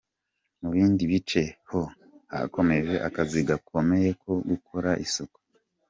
Mu 0.59 0.67
bindi 0.75 1.03
bice, 1.11 1.43
ho 1.69 1.81
hakomeje 2.33 2.95
akazi 3.07 3.39
gakomeye 3.49 4.09
ko 4.21 4.31
gukora 4.49 4.89
isuku. 5.05 5.37